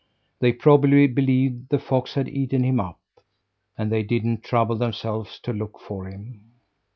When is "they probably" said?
0.39-1.05